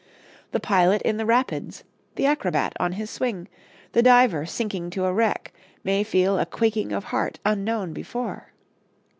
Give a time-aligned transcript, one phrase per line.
[0.51, 1.83] The pilot in the rapids,
[2.15, 3.47] the acrobat on his swing,
[3.91, 8.51] the diver sinking to a wreck, may feel a quaking of heart unknown before.